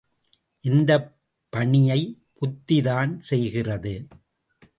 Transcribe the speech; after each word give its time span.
இந்தப் 0.65 1.09
பணியை 1.53 1.99
புத்திதான் 2.41 3.17
செய்கிறது. 3.19 3.93